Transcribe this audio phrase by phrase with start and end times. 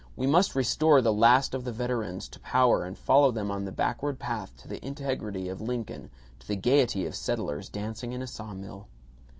[0.15, 3.71] We must restore the last of the veterans to power and follow them on the
[3.71, 8.25] backward path to the integrity of Lincoln, to the gaiety of settlers dancing in a
[8.25, 8.87] saw mill.